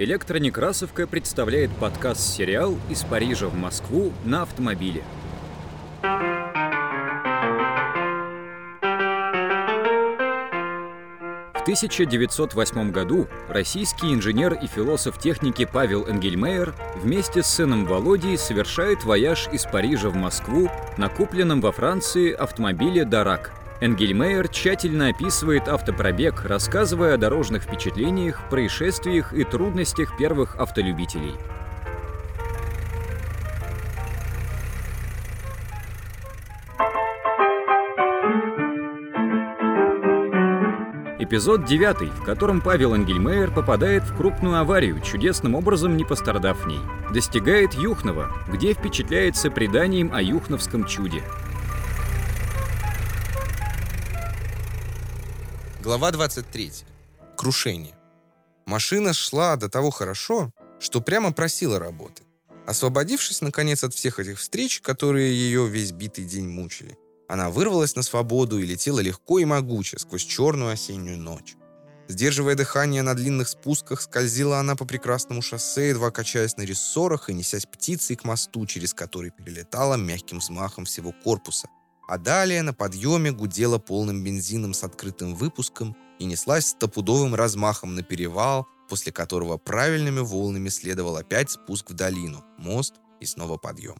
Электронекрасовка 0.00 1.06
представляет 1.06 1.70
подкаст-сериал 1.72 2.78
«Из 2.88 3.02
Парижа 3.02 3.48
в 3.48 3.54
Москву 3.54 4.14
на 4.24 4.40
автомобиле». 4.40 5.04
В 11.52 11.62
1908 11.64 12.90
году 12.90 13.28
российский 13.50 14.14
инженер 14.14 14.54
и 14.54 14.66
философ 14.66 15.18
техники 15.18 15.68
Павел 15.70 16.06
Энгельмейер 16.06 16.74
вместе 16.96 17.42
с 17.42 17.48
сыном 17.48 17.84
Володей 17.84 18.38
совершает 18.38 19.04
вояж 19.04 19.50
из 19.52 19.66
Парижа 19.66 20.08
в 20.08 20.16
Москву 20.16 20.70
на 20.96 21.10
купленном 21.10 21.60
во 21.60 21.72
Франции 21.72 22.32
автомобиле 22.32 23.04
«Дарак», 23.04 23.59
Энгельмейер 23.80 24.48
тщательно 24.48 25.08
описывает 25.08 25.66
автопробег, 25.66 26.44
рассказывая 26.44 27.14
о 27.14 27.16
дорожных 27.16 27.62
впечатлениях, 27.62 28.46
происшествиях 28.50 29.32
и 29.32 29.42
трудностях 29.44 30.18
первых 30.18 30.56
автолюбителей. 30.56 31.34
Эпизод 41.18 41.64
9, 41.64 42.12
в 42.12 42.24
котором 42.24 42.60
Павел 42.60 42.94
Энгельмейер 42.94 43.50
попадает 43.50 44.02
в 44.02 44.14
крупную 44.14 44.58
аварию, 44.58 45.00
чудесным 45.00 45.54
образом 45.54 45.96
не 45.96 46.04
пострадав 46.04 46.64
в 46.64 46.66
ней. 46.66 46.80
Достигает 47.14 47.72
Юхнова, 47.72 48.30
где 48.48 48.74
впечатляется 48.74 49.50
преданием 49.50 50.12
о 50.12 50.20
юхновском 50.20 50.84
чуде. 50.84 51.22
Глава 55.90 56.12
23. 56.12 56.72
Крушение. 57.36 57.96
Машина 58.64 59.12
шла 59.12 59.56
до 59.56 59.68
того 59.68 59.90
хорошо, 59.90 60.52
что 60.78 61.00
прямо 61.00 61.32
просила 61.32 61.80
работы. 61.80 62.22
Освободившись, 62.64 63.40
наконец, 63.40 63.82
от 63.82 63.92
всех 63.92 64.20
этих 64.20 64.38
встреч, 64.38 64.80
которые 64.82 65.32
ее 65.32 65.66
весь 65.66 65.90
битый 65.90 66.26
день 66.26 66.46
мучили, 66.46 66.96
она 67.28 67.50
вырвалась 67.50 67.96
на 67.96 68.04
свободу 68.04 68.60
и 68.60 68.66
летела 68.66 69.00
легко 69.00 69.40
и 69.40 69.44
могуче 69.44 69.98
сквозь 69.98 70.22
черную 70.22 70.70
осеннюю 70.70 71.18
ночь. 71.18 71.56
Сдерживая 72.06 72.54
дыхание 72.54 73.02
на 73.02 73.14
длинных 73.14 73.48
спусках, 73.48 74.00
скользила 74.00 74.60
она 74.60 74.76
по 74.76 74.84
прекрасному 74.84 75.42
шоссе, 75.42 75.88
едва 75.88 76.12
качаясь 76.12 76.56
на 76.56 76.62
рессорах 76.62 77.28
и 77.28 77.34
несясь 77.34 77.66
птицей 77.66 78.14
к 78.14 78.22
мосту, 78.22 78.64
через 78.64 78.94
который 78.94 79.32
перелетала 79.32 79.96
мягким 79.96 80.38
взмахом 80.38 80.84
всего 80.84 81.12
корпуса– 81.24 81.66
а 82.10 82.18
далее 82.18 82.62
на 82.62 82.74
подъеме 82.74 83.30
гудела 83.30 83.78
полным 83.78 84.24
бензином 84.24 84.74
с 84.74 84.82
открытым 84.82 85.36
выпуском 85.36 85.96
и 86.18 86.24
неслась 86.24 86.66
стопудовым 86.66 87.36
размахом 87.36 87.94
на 87.94 88.02
перевал, 88.02 88.66
после 88.88 89.12
которого 89.12 89.58
правильными 89.58 90.18
волнами 90.18 90.70
следовал 90.70 91.16
опять 91.16 91.52
спуск 91.52 91.90
в 91.90 91.94
долину, 91.94 92.44
мост 92.58 92.94
и 93.20 93.26
снова 93.26 93.58
подъем. 93.58 93.96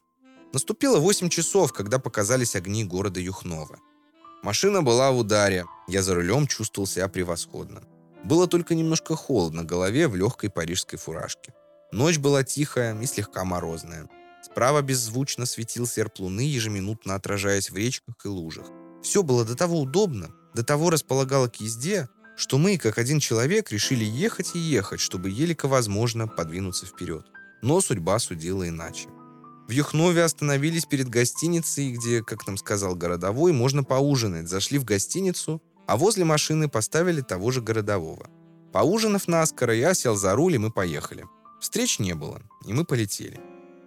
Наступило 0.53 0.99
8 0.99 1.29
часов, 1.29 1.73
когда 1.73 2.01
показались 2.01 2.57
огни 2.57 2.85
города 2.85 3.21
Юхнова. 3.21 3.79
Машина 4.43 4.83
была 4.83 5.13
в 5.13 5.19
ударе, 5.19 5.67
я 5.87 6.03
за 6.03 6.17
рулем 6.17 6.49
чувствовал 6.49 6.89
себя 6.89 7.07
превосходно. 7.07 7.81
Было 8.25 8.49
только 8.49 8.75
немножко 8.75 9.15
холодно 9.15 9.63
голове 9.63 10.09
в 10.09 10.17
легкой 10.17 10.51
парижской 10.51 10.99
фуражке. 10.99 11.55
Ночь 11.93 12.19
была 12.19 12.43
тихая 12.43 13.01
и 13.01 13.07
слегка 13.07 13.45
морозная. 13.45 14.09
Справа 14.53 14.83
беззвучно 14.83 15.47
светил 15.47 15.87
серп 15.87 16.19
луны, 16.19 16.41
ежеминутно 16.41 17.15
отражаясь 17.15 17.71
в 17.71 17.77
речках 17.77 18.17
и 18.25 18.29
лужах. 18.29 18.67
Все 19.03 19.23
было 19.23 19.45
до 19.45 19.55
того 19.57 19.81
удобно, 19.81 20.31
до 20.55 20.65
того 20.65 20.91
располагало 20.91 21.49
к 21.49 21.57
езде, 21.61 22.09
что 22.37 22.59
мы, 22.59 22.77
как 22.77 22.99
один 22.99 23.21
человек, 23.21 23.71
решили 23.71 24.05
ехать 24.05 24.53
и 24.55 24.59
ехать, 24.59 25.01
чтобы 25.01 25.31
елико 25.31 25.69
возможно 25.69 26.27
подвинуться 26.27 26.87
вперед. 26.87 27.27
Но 27.63 27.81
судьба 27.81 28.19
судила 28.19 28.69
иначе. 28.69 29.09
В 29.69 29.73
Юхнове 29.73 30.25
остановились 30.25 30.85
перед 30.85 31.09
гостиницей, 31.09 31.93
где, 31.93 32.23
как 32.25 32.47
нам 32.47 32.57
сказал 32.57 32.97
городовой, 32.97 33.53
можно 33.53 33.85
поужинать. 33.85 34.49
Зашли 34.49 34.79
в 34.79 34.85
гостиницу, 34.85 35.63
а 35.87 35.97
возле 35.97 36.25
машины 36.25 36.69
поставили 36.69 37.21
того 37.21 37.53
же 37.53 37.61
городового. 37.63 38.29
Поужинав 38.73 39.29
наскоро, 39.29 39.75
я 39.75 39.95
сел 39.95 40.17
за 40.17 40.35
руль, 40.35 40.55
и 40.55 40.59
мы 40.59 40.73
поехали. 40.73 41.25
Встреч 41.61 41.99
не 41.99 42.15
было, 42.15 42.43
и 42.67 42.73
мы 42.73 42.85
полетели. 42.85 43.39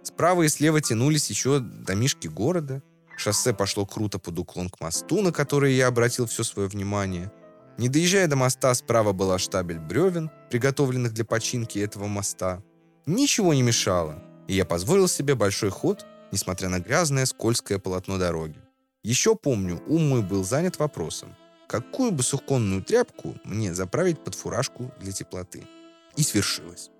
Справа 0.04 0.42
и 0.42 0.48
слева 0.48 0.82
тянулись 0.82 1.30
еще 1.30 1.60
домишки 1.60 2.28
города. 2.28 2.82
Шоссе 3.16 3.54
пошло 3.54 3.86
круто 3.86 4.18
под 4.18 4.38
уклон 4.38 4.68
к 4.68 4.80
мосту, 4.80 5.22
на 5.22 5.32
который 5.32 5.72
я 5.72 5.86
обратил 5.86 6.26
все 6.26 6.44
свое 6.44 6.68
внимание. 6.68 7.32
Не 7.78 7.88
доезжая 7.88 8.28
до 8.28 8.36
моста, 8.36 8.74
справа 8.74 9.12
была 9.12 9.38
штабель 9.38 9.78
бревен, 9.78 10.30
приготовленных 10.50 11.14
для 11.14 11.24
починки 11.24 11.78
этого 11.78 12.06
моста. 12.06 12.62
Ничего 13.06 13.54
не 13.54 13.62
мешало, 13.62 14.22
и 14.46 14.54
я 14.54 14.64
позволил 14.64 15.08
себе 15.08 15.34
большой 15.34 15.70
ход, 15.70 16.04
несмотря 16.32 16.68
на 16.68 16.80
грязное, 16.80 17.26
скользкое 17.26 17.78
полотно 17.78 18.18
дороги. 18.18 18.60
Еще 19.02 19.34
помню, 19.34 19.82
ум 19.86 20.08
мой 20.08 20.22
был 20.22 20.44
занят 20.44 20.78
вопросом, 20.78 21.34
какую 21.66 22.12
бы 22.12 22.22
суконную 22.22 22.82
тряпку 22.84 23.36
мне 23.44 23.74
заправить 23.74 24.22
под 24.22 24.34
фуражку 24.34 24.92
для 25.00 25.12
теплоты. 25.12 25.66
И 26.16 26.22
свершилось. 26.22 26.90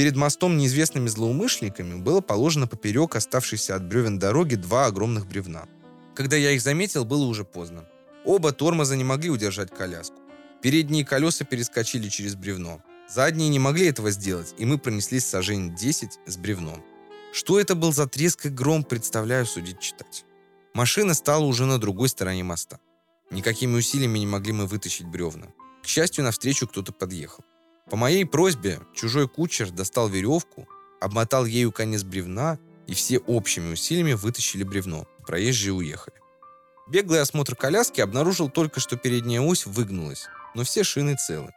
Перед 0.00 0.16
мостом 0.16 0.56
неизвестными 0.56 1.08
злоумышленниками 1.08 2.00
было 2.00 2.22
положено 2.22 2.66
поперек 2.66 3.16
оставшейся 3.16 3.74
от 3.74 3.86
бревен 3.86 4.18
дороги 4.18 4.54
два 4.54 4.86
огромных 4.86 5.26
бревна. 5.26 5.66
Когда 6.14 6.38
я 6.38 6.52
их 6.52 6.62
заметил, 6.62 7.04
было 7.04 7.26
уже 7.26 7.44
поздно. 7.44 7.84
Оба 8.24 8.52
тормоза 8.52 8.96
не 8.96 9.04
могли 9.04 9.28
удержать 9.28 9.70
коляску. 9.70 10.16
Передние 10.62 11.04
колеса 11.04 11.44
перескочили 11.44 12.08
через 12.08 12.34
бревно. 12.34 12.80
Задние 13.10 13.50
не 13.50 13.58
могли 13.58 13.88
этого 13.88 14.10
сделать, 14.10 14.54
и 14.56 14.64
мы 14.64 14.78
пронеслись 14.78 15.26
сажень 15.26 15.76
10 15.76 16.18
с 16.24 16.36
бревном. 16.38 16.82
Что 17.34 17.60
это 17.60 17.74
был 17.74 17.92
за 17.92 18.06
треск 18.06 18.46
и 18.46 18.48
гром, 18.48 18.84
представляю 18.84 19.44
судить 19.44 19.80
читать. 19.80 20.24
Машина 20.72 21.12
стала 21.12 21.44
уже 21.44 21.66
на 21.66 21.76
другой 21.76 22.08
стороне 22.08 22.42
моста. 22.42 22.78
Никакими 23.30 23.76
усилиями 23.76 24.18
не 24.18 24.26
могли 24.26 24.54
мы 24.54 24.64
вытащить 24.64 25.06
бревна. 25.06 25.48
К 25.82 25.86
счастью, 25.86 26.24
навстречу 26.24 26.66
кто-то 26.66 26.90
подъехал. 26.90 27.44
По 27.90 27.96
моей 27.96 28.24
просьбе 28.24 28.78
чужой 28.94 29.28
кучер 29.28 29.70
достал 29.70 30.08
веревку, 30.08 30.68
обмотал 31.00 31.44
ею 31.44 31.72
конец 31.72 32.04
бревна, 32.04 32.58
и 32.86 32.94
все 32.94 33.18
общими 33.18 33.72
усилиями 33.72 34.12
вытащили 34.12 34.62
бревно. 34.62 35.06
Проезжие 35.26 35.72
уехали. 35.72 36.16
Беглый 36.88 37.20
осмотр 37.20 37.54
коляски 37.54 38.00
обнаружил 38.00 38.48
только, 38.48 38.80
что 38.80 38.96
передняя 38.96 39.40
ось 39.40 39.66
выгнулась, 39.66 40.26
но 40.54 40.64
все 40.64 40.82
шины 40.84 41.16
целы. 41.16 41.52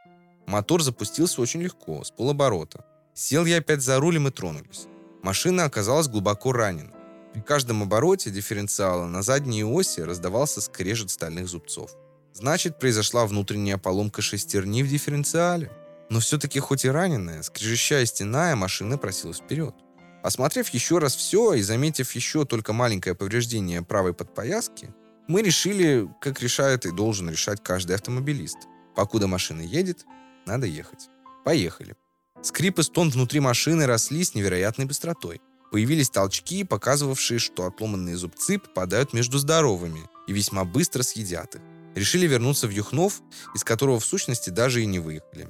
Мотор 0.47 0.81
запустился 0.81 1.41
очень 1.41 1.61
легко, 1.61 2.03
с 2.03 2.11
полоборота. 2.11 2.85
Сел 3.13 3.45
я 3.45 3.57
опять 3.57 3.81
за 3.81 3.99
рулем 3.99 4.27
и 4.27 4.31
тронулись. 4.31 4.87
Машина 5.21 5.65
оказалась 5.65 6.07
глубоко 6.07 6.51
ранена. 6.51 6.91
При 7.33 7.41
каждом 7.41 7.81
обороте 7.83 8.29
дифференциала 8.29 9.05
на 9.05 9.21
задней 9.21 9.63
оси 9.63 10.01
раздавался 10.01 10.61
скрежет 10.61 11.09
стальных 11.09 11.47
зубцов. 11.47 11.91
Значит, 12.33 12.79
произошла 12.79 13.25
внутренняя 13.25 13.77
поломка 13.77 14.21
шестерни 14.21 14.83
в 14.83 14.87
дифференциале. 14.87 15.71
Но 16.13 16.19
все-таки 16.19 16.59
хоть 16.59 16.85
и 16.85 16.89
раненая, 16.89 17.41
скрежещая 17.41 18.05
стеная, 18.05 18.55
машина 18.55 18.99
просилась 18.99 19.39
вперед. 19.39 19.73
Осмотрев 20.21 20.69
еще 20.69 20.99
раз 20.99 21.15
все 21.15 21.55
и 21.55 21.63
заметив 21.63 22.11
еще 22.11 22.45
только 22.45 22.71
маленькое 22.71 23.15
повреждение 23.15 23.81
правой 23.81 24.13
подпояски, 24.13 24.93
мы 25.27 25.41
решили, 25.41 26.07
как 26.21 26.39
решает 26.39 26.85
и 26.85 26.91
должен 26.91 27.31
решать 27.31 27.63
каждый 27.63 27.95
автомобилист. 27.95 28.57
Покуда 28.95 29.25
машина 29.25 29.61
едет, 29.61 30.05
надо 30.45 30.67
ехать. 30.67 31.09
Поехали. 31.45 31.95
Скрип 32.43 32.77
и 32.77 32.83
стон 32.83 33.09
внутри 33.09 33.39
машины 33.39 33.87
росли 33.87 34.23
с 34.23 34.35
невероятной 34.35 34.85
быстротой. 34.85 35.41
Появились 35.71 36.11
толчки, 36.11 36.63
показывавшие, 36.63 37.39
что 37.39 37.65
отломанные 37.65 38.17
зубцы 38.17 38.59
попадают 38.59 39.13
между 39.13 39.39
здоровыми 39.39 40.01
и 40.27 40.33
весьма 40.33 40.63
быстро 40.63 41.01
съедят 41.01 41.55
их. 41.55 41.61
Решили 41.95 42.27
вернуться 42.27 42.67
в 42.67 42.69
Юхнов, 42.69 43.23
из 43.55 43.63
которого 43.63 43.99
в 43.99 44.05
сущности 44.05 44.51
даже 44.51 44.83
и 44.83 44.85
не 44.85 44.99
выехали 44.99 45.49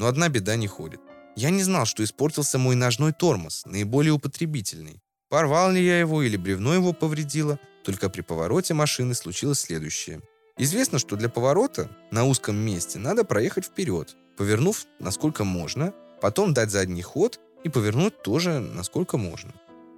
но 0.00 0.06
одна 0.06 0.30
беда 0.30 0.56
не 0.56 0.66
ходит. 0.66 0.98
Я 1.36 1.50
не 1.50 1.62
знал, 1.62 1.84
что 1.84 2.02
испортился 2.02 2.56
мой 2.56 2.74
ножной 2.74 3.12
тормоз, 3.12 3.66
наиболее 3.66 4.14
употребительный. 4.14 5.02
Порвал 5.28 5.72
ли 5.72 5.84
я 5.84 6.00
его 6.00 6.22
или 6.22 6.38
бревно 6.38 6.72
его 6.72 6.94
повредило, 6.94 7.58
только 7.84 8.08
при 8.08 8.22
повороте 8.22 8.72
машины 8.72 9.14
случилось 9.14 9.60
следующее. 9.60 10.22
Известно, 10.56 10.98
что 10.98 11.16
для 11.16 11.28
поворота 11.28 11.90
на 12.10 12.24
узком 12.24 12.56
месте 12.56 12.98
надо 12.98 13.24
проехать 13.24 13.66
вперед, 13.66 14.16
повернув 14.38 14.86
насколько 15.00 15.44
можно, 15.44 15.92
потом 16.22 16.54
дать 16.54 16.70
задний 16.70 17.02
ход 17.02 17.38
и 17.62 17.68
повернуть 17.68 18.22
тоже 18.22 18.58
насколько 18.58 19.18
можно. 19.18 19.52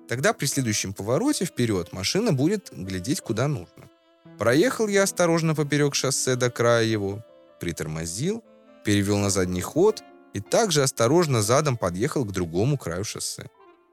Тогда 0.09 0.33
при 0.33 0.47
следующем 0.47 0.95
повороте 0.95 1.45
вперед 1.45 1.93
машина 1.93 2.33
будет 2.33 2.71
глядеть 2.73 3.21
куда 3.21 3.47
нужно. 3.47 3.89
Проехал 4.37 4.89
я 4.89 5.05
осторожно 5.05 5.55
поперек 5.55 5.95
шоссе 5.95 6.35
до 6.35 6.51
края 6.51 6.85
его, 6.85 7.25
притормозил, 7.61 8.43
перевел 8.85 9.19
на 9.19 9.31
задний 9.31 9.61
ход 9.61 10.03
и 10.35 10.41
также 10.41 10.83
осторожно 10.83 11.43
задом 11.43 11.77
подъехал 11.77 12.25
к 12.25 12.33
другому 12.33 12.79
краю 12.79 13.05
шоссе. 13.05 13.49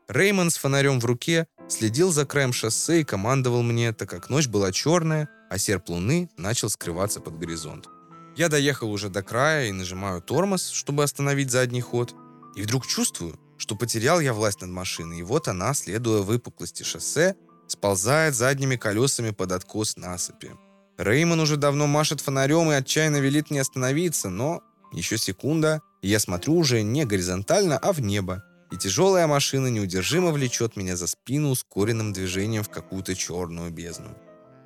Реймон 0.08 0.50
с 0.50 0.58
фонарем 0.58 1.00
в 1.00 1.06
руке 1.06 1.48
следил 1.68 2.12
за 2.12 2.26
краем 2.26 2.54
шоссе 2.54 3.02
и 3.02 3.04
командовал 3.04 3.62
мне, 3.62 3.94
так 3.94 4.10
как 4.10 4.30
ночь 4.30 4.48
была 4.48 4.72
черная, 4.72 5.30
а 5.50 5.58
серп 5.58 5.90
луны 5.90 6.30
начал 6.38 6.70
скрываться 6.70 7.20
под 7.20 7.38
горизонт. 7.38 7.88
Я 8.36 8.50
доехал 8.50 8.92
уже 8.92 9.10
до 9.10 9.22
края 9.22 9.68
и 9.68 9.72
нажимаю 9.72 10.22
тормоз, 10.22 10.70
чтобы 10.70 11.04
остановить 11.04 11.52
задний 11.52 11.82
ход. 11.82 12.16
И 12.56 12.62
вдруг 12.62 12.88
чувствую, 12.88 13.40
что 13.58 13.76
потерял 13.76 14.20
я 14.20 14.34
власть 14.34 14.62
над 14.62 14.70
машиной, 14.72 15.20
и 15.20 15.24
вот 15.24 15.48
она, 15.48 15.74
следуя 15.74 16.22
выпуклости 16.22 16.84
шоссе, 16.84 17.36
сползает 17.68 18.34
задними 18.34 18.78
колесами 18.78 19.32
под 19.32 19.52
откос 19.52 19.98
насыпи. 19.98 20.52
Реймон 20.98 21.40
уже 21.40 21.58
давно 21.58 21.86
машет 21.88 22.20
фонарем 22.22 22.72
и 22.72 22.76
отчаянно 22.76 23.18
велит 23.18 23.52
мне 23.52 23.62
остановиться, 23.62 24.30
но 24.30 24.64
еще 24.92 25.18
секунда, 25.18 25.82
и 26.02 26.08
я 26.08 26.20
смотрю 26.20 26.56
уже 26.56 26.82
не 26.82 27.06
горизонтально, 27.06 27.78
а 27.78 27.92
в 27.94 28.02
небо, 28.02 28.44
и 28.72 28.78
тяжелая 28.78 29.28
машина 29.28 29.68
неудержимо 29.68 30.32
влечет 30.32 30.76
меня 30.76 30.96
за 30.96 31.08
спину 31.08 31.50
ускоренным 31.50 32.14
движением 32.14 32.64
в 32.64 32.70
какую-то 32.70 33.16
черную 33.16 33.72
бездну. 33.72 34.16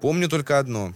Помню 0.01 0.27
только 0.27 0.59
одно. 0.59 0.93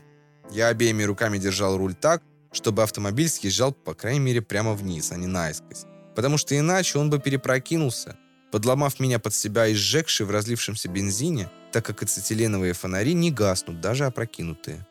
Я 0.51 0.67
обеими 0.67 1.03
руками 1.03 1.37
держал 1.37 1.77
руль 1.77 1.95
так, 1.95 2.21
чтобы 2.51 2.83
автомобиль 2.83 3.29
съезжал, 3.29 3.71
по 3.71 3.93
крайней 3.93 4.19
мере, 4.19 4.41
прямо 4.41 4.73
вниз, 4.73 5.11
а 5.11 5.17
не 5.17 5.27
наискось. 5.27 5.85
Потому 6.15 6.37
что 6.37 6.57
иначе 6.57 6.99
он 6.99 7.09
бы 7.09 7.19
перепрокинулся, 7.19 8.17
подломав 8.51 8.99
меня 8.99 9.19
под 9.19 9.33
себя 9.33 9.67
и 9.67 9.73
сжегший 9.73 10.25
в 10.25 10.31
разлившемся 10.31 10.89
бензине, 10.89 11.49
так 11.71 11.85
как 11.85 12.03
ацетиленовые 12.03 12.73
фонари 12.73 13.13
не 13.13 13.31
гаснут, 13.31 13.81
даже 13.81 14.05
опрокинутые. 14.05 14.85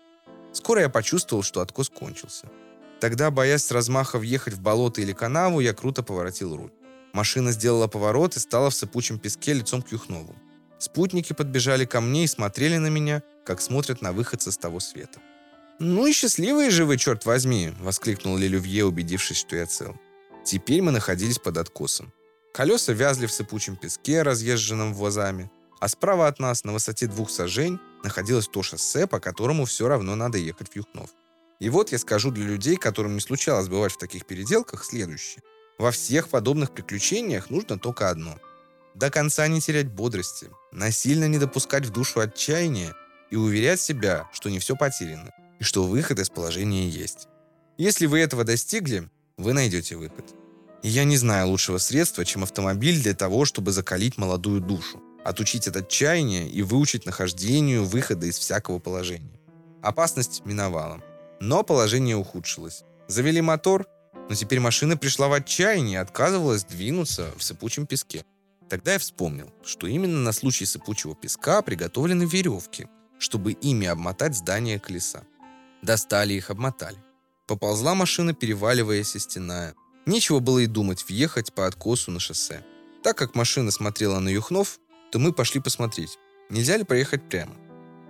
Скоро 0.52 0.82
я 0.82 0.88
почувствовал, 0.88 1.42
что 1.42 1.60
откос 1.60 1.90
кончился. 1.90 2.48
Тогда, 3.00 3.30
боясь 3.30 3.64
с 3.64 3.70
размаха 3.70 4.18
въехать 4.18 4.54
в 4.54 4.60
болото 4.60 5.00
или 5.00 5.12
канаву, 5.12 5.60
я 5.60 5.74
круто 5.74 6.02
поворотил 6.02 6.56
руль. 6.56 6.72
Машина 7.12 7.52
сделала 7.52 7.88
поворот 7.88 8.36
и 8.36 8.40
стала 8.40 8.70
в 8.70 8.74
сыпучем 8.74 9.18
песке 9.18 9.52
лицом 9.52 9.82
к 9.82 9.92
Юхнову. 9.92 10.34
Спутники 10.78 11.32
подбежали 11.32 11.84
ко 11.84 12.00
мне 12.00 12.24
и 12.24 12.26
смотрели 12.28 12.76
на 12.76 12.88
меня, 12.88 13.22
как 13.44 13.60
смотрят 13.60 14.02
на 14.02 14.12
выходца 14.12 14.50
с 14.50 14.58
того 14.58 14.80
света. 14.80 15.20
«Ну 15.78 16.06
и 16.06 16.12
счастливые 16.12 16.70
же 16.70 16.84
вы, 16.84 16.96
черт 16.96 17.26
возьми!»— 17.26 17.72
воскликнул 17.80 18.36
Лелювье, 18.36 18.84
убедившись, 18.84 19.38
что 19.38 19.56
я 19.56 19.66
цел. 19.66 19.94
Теперь 20.44 20.80
мы 20.80 20.90
находились 20.90 21.38
под 21.38 21.58
откосом. 21.58 22.12
Колеса 22.54 22.92
вязли 22.92 23.26
в 23.26 23.32
сыпучем 23.32 23.76
песке, 23.76 24.22
разъезженном 24.22 24.94
возами, 24.94 25.50
а 25.80 25.88
справа 25.88 26.28
от 26.28 26.38
нас, 26.38 26.64
на 26.64 26.72
высоте 26.72 27.06
двух 27.06 27.30
сажень, 27.30 27.78
находилось 28.02 28.48
то 28.48 28.62
шоссе, 28.62 29.06
по 29.06 29.20
которому 29.20 29.66
все 29.66 29.88
равно 29.88 30.14
надо 30.14 30.38
ехать 30.38 30.70
в 30.70 30.76
Юхнов. 30.76 31.10
И 31.58 31.70
вот 31.70 31.92
я 31.92 31.98
скажу 31.98 32.30
для 32.30 32.44
людей, 32.44 32.76
которым 32.76 33.14
не 33.14 33.20
случалось 33.20 33.68
бывать 33.68 33.92
в 33.92 33.98
таких 33.98 34.26
переделках, 34.26 34.84
следующее. 34.84 35.42
Во 35.78 35.90
всех 35.90 36.28
подобных 36.28 36.72
приключениях 36.72 37.50
нужно 37.50 37.78
только 37.78 38.10
одно. 38.10 38.38
До 38.94 39.10
конца 39.10 39.46
не 39.46 39.60
терять 39.60 39.88
бодрости, 39.88 40.50
насильно 40.72 41.28
не 41.28 41.38
допускать 41.38 41.84
в 41.84 41.90
душу 41.90 42.20
отчаяния 42.20 42.94
и 43.30 43.36
уверять 43.36 43.80
себя, 43.80 44.28
что 44.32 44.48
не 44.48 44.58
все 44.58 44.76
потеряно 44.76 45.32
и 45.58 45.64
что 45.64 45.84
выход 45.84 46.18
из 46.18 46.30
положения 46.30 46.88
есть. 46.88 47.28
Если 47.78 48.06
вы 48.06 48.20
этого 48.20 48.44
достигли, 48.44 49.08
вы 49.36 49.52
найдете 49.52 49.96
выход. 49.96 50.24
И 50.82 50.88
я 50.88 51.04
не 51.04 51.16
знаю 51.16 51.48
лучшего 51.48 51.78
средства, 51.78 52.24
чем 52.24 52.42
автомобиль 52.42 53.02
для 53.02 53.14
того, 53.14 53.44
чтобы 53.44 53.72
закалить 53.72 54.18
молодую 54.18 54.60
душу, 54.60 55.02
отучить 55.24 55.66
от 55.68 55.76
отчаяния 55.76 56.48
и 56.48 56.62
выучить 56.62 57.06
нахождению 57.06 57.84
выхода 57.84 58.26
из 58.26 58.38
всякого 58.38 58.78
положения. 58.78 59.40
Опасность 59.82 60.42
миновала. 60.44 61.02
Но 61.40 61.62
положение 61.62 62.16
ухудшилось. 62.16 62.82
Завели 63.08 63.40
мотор, 63.40 63.86
но 64.28 64.34
теперь 64.34 64.60
машина 64.60 64.96
пришла 64.96 65.28
в 65.28 65.32
отчаяние 65.32 65.94
и 65.94 66.02
отказывалась 66.02 66.64
двинуться 66.64 67.32
в 67.36 67.42
сыпучем 67.42 67.86
песке. 67.86 68.24
Тогда 68.68 68.94
я 68.94 68.98
вспомнил, 68.98 69.52
что 69.64 69.86
именно 69.86 70.18
на 70.18 70.32
случай 70.32 70.66
сыпучего 70.66 71.14
песка 71.14 71.62
приготовлены 71.62 72.24
веревки, 72.24 72.88
чтобы 73.18 73.52
ими 73.52 73.86
обмотать 73.86 74.34
здание 74.34 74.80
колеса. 74.80 75.22
Достали 75.82 76.34
их, 76.34 76.50
обмотали. 76.50 76.98
Поползла 77.46 77.94
машина, 77.94 78.34
переваливаясь 78.34 79.14
и 79.14 79.20
стеная. 79.20 79.74
Нечего 80.04 80.40
было 80.40 80.58
и 80.60 80.66
думать 80.66 81.04
въехать 81.08 81.52
по 81.52 81.66
откосу 81.66 82.10
на 82.10 82.18
шоссе. 82.18 82.64
Так 83.04 83.16
как 83.16 83.36
машина 83.36 83.70
смотрела 83.70 84.18
на 84.18 84.28
Юхнов, 84.28 84.80
то 85.12 85.20
мы 85.20 85.32
пошли 85.32 85.60
посмотреть, 85.60 86.18
нельзя 86.50 86.76
ли 86.76 86.82
проехать 86.82 87.28
прямо. 87.28 87.54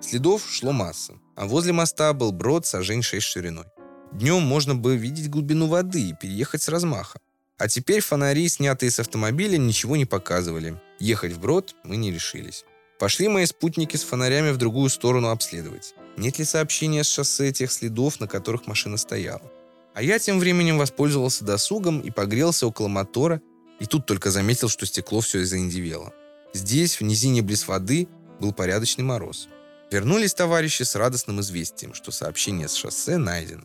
Следов 0.01 0.49
шло 0.51 0.73
масса, 0.73 1.15
а 1.37 1.47
возле 1.47 1.73
моста 1.73 2.13
был 2.13 2.33
брод 2.33 2.67
сажень 2.67 3.03
6 3.03 3.25
шириной. 3.25 3.67
Днем 4.13 4.43
можно 4.43 4.75
было 4.75 4.93
видеть 4.93 5.31
глубину 5.31 5.67
воды 5.67 6.09
и 6.09 6.15
переехать 6.15 6.63
с 6.63 6.69
размаха. 6.69 7.21
А 7.59 7.69
теперь 7.69 8.01
фонари, 8.01 8.49
снятые 8.49 8.91
с 8.91 8.99
автомобиля, 8.99 9.57
ничего 9.57 9.97
не 9.97 10.05
показывали. 10.05 10.81
Ехать 10.99 11.33
в 11.33 11.41
брод 11.41 11.75
мы 11.85 11.97
не 11.97 12.11
решились. 12.11 12.65
Пошли 12.99 13.29
мои 13.29 13.45
спутники 13.45 13.97
с 13.97 14.03
фонарями 14.03 14.51
в 14.51 14.57
другую 14.57 14.89
сторону 14.89 15.29
обследовать. 15.29 15.95
Нет 16.17 16.39
ли 16.39 16.45
сообщения 16.45 17.05
с 17.05 17.09
шоссе 17.09 17.53
тех 17.53 17.71
следов, 17.71 18.21
на 18.21 18.27
которых 18.27 18.67
машина 18.67 18.97
стояла? 18.97 19.53
А 19.95 20.03
я 20.03 20.19
тем 20.19 20.39
временем 20.39 20.79
воспользовался 20.79 21.45
досугом 21.45 22.01
и 22.01 22.11
погрелся 22.11 22.67
около 22.67 22.89
мотора, 22.89 23.41
и 23.81 23.87
тут 23.87 24.07
только 24.07 24.31
заметил, 24.31 24.69
что 24.69 24.87
стекло 24.87 25.21
все 25.21 25.45
заиндивело. 25.45 26.15
Здесь, 26.55 27.01
в 27.01 27.05
низине 27.05 27.43
близ 27.43 27.69
воды, 27.69 28.09
был 28.41 28.53
порядочный 28.53 29.05
мороз. 29.05 29.49
Вернулись 29.91 30.35
товарищи 30.35 30.83
с 30.83 30.97
радостным 30.97 31.41
известием, 31.41 31.95
что 31.95 32.11
сообщение 32.11 32.67
с 32.67 32.75
шоссе 32.75 33.19
найдено. 33.19 33.65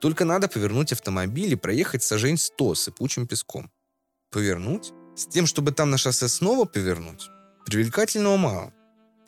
Только 0.00 0.26
надо 0.26 0.46
повернуть 0.46 0.92
автомобиль 0.92 1.52
и 1.52 1.56
проехать 1.56 2.02
сажень 2.02 2.36
100 2.36 2.74
сыпучим 2.74 3.26
песком. 3.26 3.70
Повернуть? 4.30 4.92
С 5.16 5.26
тем, 5.26 5.46
чтобы 5.46 5.72
там 5.72 5.90
на 5.90 5.96
шоссе 5.96 6.28
снова 6.28 6.66
повернуть? 6.66 7.30
Привлекательного 7.64 8.36
мало. 8.36 8.74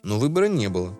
Но 0.03 0.19
выбора 0.19 0.45
не 0.45 0.67
было. 0.69 0.95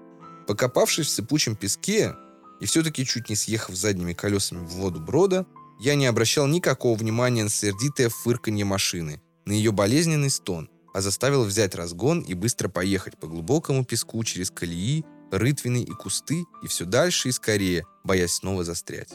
Покопавшись 0.48 1.08
в 1.08 1.12
сыпучем 1.12 1.56
песке 1.56 2.16
и 2.60 2.66
все-таки 2.66 3.06
чуть 3.06 3.30
не 3.30 3.36
съехав 3.36 3.76
задними 3.76 4.14
колесами 4.14 4.66
в 4.66 4.70
воду 4.70 5.00
брода, 5.00 5.46
я 5.80 5.94
не 5.94 6.08
обращал 6.08 6.48
никакого 6.48 6.98
внимания 6.98 7.44
на 7.44 7.50
сердитое 7.50 8.10
фырканье 8.10 8.66
машины, 8.66 9.22
на 9.46 9.52
ее 9.52 9.72
болезненный 9.72 10.30
стон, 10.32 10.70
а 10.94 11.02
заставил 11.02 11.44
взять 11.44 11.76
разгон 11.76 12.22
и 12.22 12.34
быстро 12.34 12.70
поехать 12.70 13.20
по 13.20 13.28
глубокому 13.28 13.84
песку 13.84 14.24
через 14.24 14.50
колеи, 14.50 15.06
рытвины 15.32 15.84
и 15.84 15.92
кусты, 15.92 16.44
и 16.64 16.68
все 16.68 16.86
дальше 16.86 17.30
и 17.30 17.32
скорее, 17.32 17.86
боясь 18.04 18.34
снова 18.34 18.64
застрять. 18.64 19.14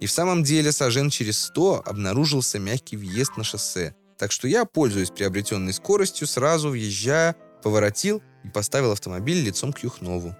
И 0.00 0.06
в 0.06 0.10
самом 0.10 0.42
деле 0.42 0.72
сажен 0.72 1.10
через 1.10 1.38
100 1.38 1.82
обнаружился 1.86 2.58
мягкий 2.58 2.96
въезд 2.96 3.36
на 3.36 3.44
шоссе, 3.44 3.94
так 4.18 4.32
что 4.32 4.48
я, 4.48 4.64
пользуясь 4.64 5.10
приобретенной 5.10 5.72
скоростью, 5.72 6.26
сразу 6.26 6.70
въезжая, 6.70 7.36
поворотил 7.62 8.22
и 8.44 8.48
поставил 8.48 8.92
автомобиль 8.92 9.44
лицом 9.44 9.72
к 9.72 9.80
Юхнову. 9.80 10.36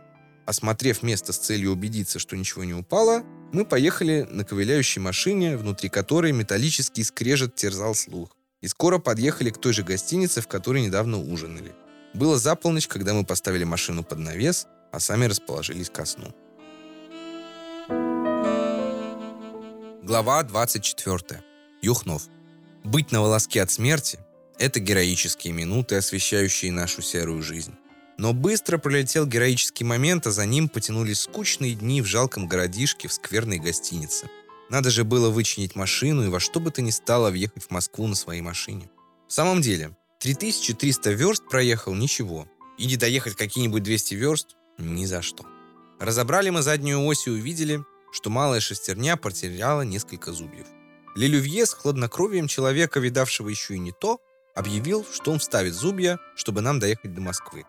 Осмотрев 0.46 1.02
место 1.02 1.32
с 1.32 1.38
целью 1.38 1.72
убедиться, 1.72 2.18
что 2.18 2.36
ничего 2.36 2.64
не 2.64 2.74
упало, 2.74 3.22
мы 3.52 3.64
поехали 3.64 4.26
на 4.30 4.44
ковыляющей 4.44 5.00
машине, 5.00 5.56
внутри 5.56 5.88
которой 5.88 6.32
металлический 6.32 7.04
скрежет 7.04 7.54
терзал 7.54 7.94
слух. 7.94 8.30
И 8.60 8.68
скоро 8.68 8.98
подъехали 8.98 9.50
к 9.50 9.58
той 9.58 9.72
же 9.72 9.82
гостинице, 9.82 10.40
в 10.40 10.48
которой 10.48 10.82
недавно 10.82 11.20
ужинали. 11.20 11.72
Было 12.14 12.38
за 12.38 12.54
полночь, 12.54 12.88
когда 12.88 13.14
мы 13.14 13.24
поставили 13.24 13.64
машину 13.64 14.04
под 14.04 14.18
навес, 14.18 14.66
а 14.92 15.00
сами 15.00 15.24
расположились 15.24 15.90
ко 15.90 16.04
сну. 16.04 16.32
Глава 20.02 20.42
24. 20.42 21.42
Юхнов. 21.80 22.28
Быть 22.84 23.10
на 23.10 23.22
волоске 23.22 23.62
от 23.62 23.70
смерти– 23.70 24.18
это 24.58 24.78
героические 24.80 25.54
минуты, 25.54 25.96
освещающие 25.96 26.70
нашу 26.70 27.00
серую 27.00 27.42
жизнь. 27.42 27.74
Но 28.18 28.34
быстро 28.34 28.76
пролетел 28.78 29.26
героический 29.26 29.84
момент, 29.84 30.26
а 30.26 30.30
за 30.30 30.44
ним 30.44 30.68
потянулись 30.68 31.20
скучные 31.20 31.74
дни 31.74 32.02
в 32.02 32.06
жалком 32.06 32.46
городишке 32.46 33.08
в 33.08 33.12
скверной 33.12 33.58
гостинице. 33.58 34.28
Надо 34.68 34.90
же 34.90 35.04
было 35.04 35.30
вычинить 35.30 35.74
машину 35.74 36.24
и 36.24 36.28
во 36.28 36.38
что 36.38 36.60
бы 36.60 36.70
то 36.70 36.82
ни 36.82 36.90
стало 36.90 37.30
въехать 37.30 37.64
в 37.64 37.70
Москву 37.70 38.06
на 38.06 38.14
своей 38.14 38.42
машине. 38.42 38.90
В 39.28 39.32
самом 39.32 39.62
деле, 39.62 39.96
3300 40.20 41.10
верст 41.12 41.48
проехал– 41.48 41.94
ничего. 41.94 42.46
И 42.78 42.86
не 42.86 42.96
доехать 42.96 43.36
какие-нибудь 43.36 43.82
200 43.82 44.14
верст 44.14 44.56
ни 44.86 45.04
за 45.06 45.22
что. 45.22 45.44
Разобрали 46.00 46.50
мы 46.50 46.62
заднюю 46.62 47.04
ось 47.04 47.26
и 47.26 47.30
увидели, 47.30 47.84
что 48.12 48.30
малая 48.30 48.60
шестерня 48.60 49.16
потеряла 49.16 49.82
несколько 49.82 50.32
зубьев. 50.32 50.66
Лелювье 51.14 51.66
с 51.66 51.74
хладнокровием 51.74 52.48
человека, 52.48 53.00
видавшего 53.00 53.48
еще 53.48 53.74
и 53.74 53.78
не 53.78 53.92
то, 53.92 54.20
объявил, 54.54 55.06
что 55.10 55.32
он 55.32 55.38
вставит 55.38 55.74
зубья, 55.74 56.18
чтобы 56.34 56.60
нам 56.60 56.78
доехать 56.78 57.14
до 57.14 57.20
Москвы. 57.20 57.64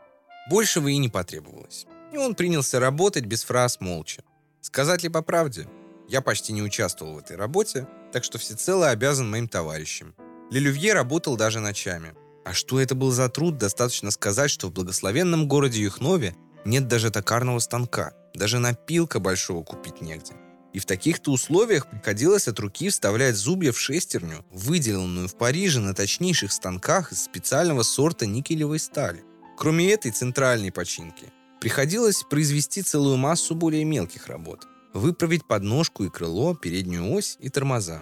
Большего 0.50 0.88
и 0.88 0.98
не 0.98 1.10
потребовалось. 1.10 1.86
И 2.12 2.17
он 2.17 2.36
принялся 2.36 2.79
работать 2.79 3.25
без 3.25 3.43
фраз 3.43 3.79
молча. 3.79 4.24
Сказать 4.62 5.03
ли 5.03 5.10
по 5.10 5.22
правде? 5.22 5.67
Я 6.08 6.22
почти 6.22 6.53
не 6.53 6.62
участвовал 6.62 7.15
в 7.15 7.20
этой 7.20 7.38
работе, 7.38 7.88
так 8.12 8.24
что 8.24 8.38
всецело 8.38 8.89
обязан 8.89 9.29
моим 9.29 9.48
товарищам. 9.48 10.15
Лелювье 10.51 10.93
работал 10.93 11.38
даже 11.38 11.60
ночами. 11.60 12.13
А 12.46 12.53
что 12.53 12.79
это 12.79 12.93
был 12.93 13.12
за 13.12 13.29
труд, 13.29 13.58
достаточно 13.58 14.12
сказать, 14.12 14.51
что 14.51 14.67
в 14.67 14.74
благословенном 14.74 15.48
городе 15.48 15.82
Юхнове 15.82 16.36
нет 16.65 16.88
даже 16.88 17.12
токарного 17.12 17.60
станка, 17.60 18.13
даже 18.34 18.60
напилка 18.60 19.20
большого 19.20 19.63
купить 19.63 20.01
негде. 20.01 20.34
И 20.74 20.79
в 20.79 20.86
таких-то 20.86 21.32
условиях 21.32 21.88
приходилось 21.88 22.48
от 22.48 22.60
руки 22.60 22.89
вставлять 22.89 23.36
зубья 23.36 23.72
в 23.72 23.79
шестерню, 23.79 24.43
выделенную 24.51 25.27
в 25.27 25.36
Париже 25.36 25.79
на 25.79 25.93
точнейших 25.93 26.51
станках 26.51 27.12
из 27.12 27.24
специального 27.24 27.84
сорта 27.84 28.25
никелевой 28.25 28.79
стали. 28.79 29.24
Кроме 29.55 29.91
этой 29.91 30.12
центральной 30.12 30.72
починки, 30.72 31.32
приходилось 31.62 32.24
произвести 32.24 32.82
целую 32.82 33.17
массу 33.17 33.53
более 33.53 33.86
мелких 33.86 34.27
работ. 34.27 34.67
Выправить 34.93 35.48
подножку 35.48 36.03
и 36.05 36.10
крыло, 36.10 36.55
переднюю 36.55 37.13
ось 37.13 37.38
и 37.39 37.50
тормоза. 37.50 38.01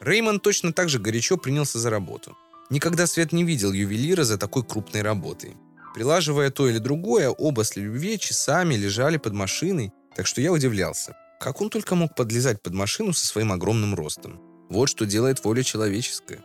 Реймон 0.00 0.40
точно 0.40 0.72
так 0.72 0.88
же 0.88 0.98
горячо 0.98 1.36
принялся 1.36 1.78
за 1.78 1.90
работу. 1.90 2.36
Никогда 2.70 3.06
Свет 3.06 3.32
не 3.32 3.44
видел 3.44 3.72
ювелира 3.72 4.24
за 4.24 4.38
такой 4.38 4.64
крупной 4.64 5.02
работой. 5.02 5.56
Прилаживая 5.94 6.50
то 6.50 6.68
или 6.68 6.78
другое, 6.78 7.28
оба 7.28 7.64
с 7.64 7.76
Лювье 7.76 8.18
часами 8.18 8.74
лежали 8.74 9.18
под 9.18 9.34
машиной, 9.34 9.92
так 10.16 10.26
что 10.26 10.40
я 10.40 10.50
удивлялся. 10.52 11.16
Как 11.38 11.60
он 11.60 11.70
только 11.70 11.94
мог 11.94 12.14
подлезать 12.14 12.62
под 12.62 12.72
машину 12.72 13.12
со 13.12 13.26
своим 13.26 13.52
огромным 13.52 13.94
ростом? 13.94 14.40
Вот 14.70 14.88
что 14.88 15.04
делает 15.04 15.44
воля 15.44 15.62
человеческая. 15.62 16.42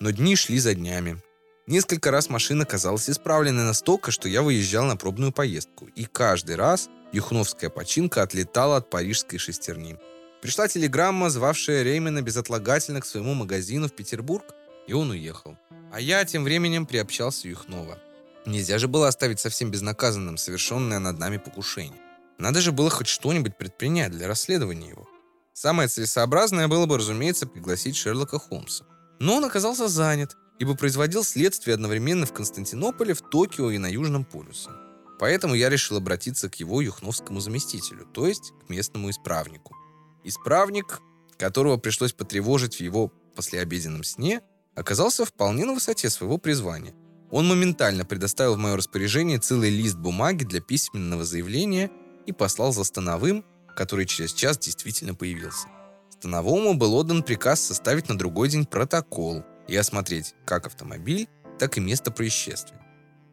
Но 0.00 0.10
дни 0.10 0.34
шли 0.34 0.58
за 0.58 0.74
днями. 0.74 1.22
Несколько 1.66 2.10
раз 2.10 2.28
машина 2.28 2.64
казалась 2.64 3.10
исправленной 3.10 3.64
настолько, 3.64 4.10
что 4.10 4.28
я 4.28 4.42
выезжал 4.42 4.86
на 4.86 4.96
пробную 4.96 5.32
поездку. 5.32 5.86
И 5.94 6.06
каждый 6.06 6.56
раз 6.56 6.88
юхновская 7.12 7.70
починка 7.70 8.22
отлетала 8.22 8.78
от 8.78 8.90
парижской 8.90 9.38
шестерни. 9.38 9.96
Пришла 10.40 10.66
телеграмма, 10.66 11.30
звавшая 11.30 11.82
Реймена 11.82 12.22
безотлагательно 12.22 13.00
к 13.00 13.06
своему 13.06 13.34
магазину 13.34 13.88
в 13.88 13.92
Петербург, 13.92 14.54
и 14.86 14.92
он 14.92 15.10
уехал. 15.10 15.56
А 15.92 16.00
я 16.00 16.24
тем 16.24 16.44
временем 16.44 16.86
приобщался 16.86 17.48
Юхнова. 17.48 17.98
Нельзя 18.48 18.78
же 18.78 18.88
было 18.88 19.08
оставить 19.08 19.40
совсем 19.40 19.70
безнаказанным 19.70 20.38
совершенное 20.38 20.98
над 20.98 21.18
нами 21.18 21.36
покушение. 21.36 22.00
Надо 22.38 22.62
же 22.62 22.72
было 22.72 22.88
хоть 22.88 23.06
что-нибудь 23.06 23.58
предпринять 23.58 24.10
для 24.10 24.26
расследования 24.26 24.88
его. 24.88 25.06
Самое 25.52 25.86
целесообразное 25.86 26.66
было 26.66 26.86
бы, 26.86 26.96
разумеется, 26.96 27.46
пригласить 27.46 27.94
Шерлока 27.94 28.38
Холмса. 28.38 28.86
Но 29.20 29.36
он 29.36 29.44
оказался 29.44 29.86
занят, 29.86 30.34
ибо 30.58 30.74
производил 30.74 31.24
следствие 31.24 31.74
одновременно 31.74 32.24
в 32.24 32.32
Константинополе, 32.32 33.12
в 33.12 33.20
Токио 33.20 33.70
и 33.70 33.76
на 33.76 33.86
Южном 33.86 34.24
полюсе. 34.24 34.70
Поэтому 35.18 35.52
я 35.52 35.68
решил 35.68 35.98
обратиться 35.98 36.48
к 36.48 36.54
его 36.54 36.80
юхновскому 36.80 37.40
заместителю, 37.40 38.06
то 38.14 38.26
есть 38.26 38.52
к 38.64 38.70
местному 38.70 39.10
исправнику. 39.10 39.76
Исправник, 40.24 41.02
которого 41.36 41.76
пришлось 41.76 42.14
потревожить 42.14 42.76
в 42.76 42.80
его 42.80 43.08
послеобеденном 43.36 44.04
сне, 44.04 44.40
оказался 44.74 45.26
вполне 45.26 45.66
на 45.66 45.74
высоте 45.74 46.08
своего 46.08 46.38
призвания. 46.38 46.94
Он 47.30 47.46
моментально 47.46 48.04
предоставил 48.04 48.54
в 48.54 48.58
мое 48.58 48.76
распоряжение 48.76 49.38
целый 49.38 49.70
лист 49.70 49.96
бумаги 49.96 50.44
для 50.44 50.60
письменного 50.60 51.24
заявления 51.24 51.90
и 52.26 52.32
послал 52.32 52.72
за 52.72 52.84
Становым, 52.84 53.44
который 53.76 54.06
через 54.06 54.32
час 54.32 54.58
действительно 54.58 55.14
появился. 55.14 55.68
Становому 56.10 56.74
был 56.74 56.94
отдан 56.94 57.22
приказ 57.22 57.60
составить 57.60 58.08
на 58.08 58.18
другой 58.18 58.48
день 58.48 58.66
протокол 58.66 59.44
и 59.68 59.76
осмотреть 59.76 60.34
как 60.44 60.66
автомобиль, 60.66 61.28
так 61.58 61.76
и 61.76 61.80
место 61.80 62.10
происшествия. 62.10 62.80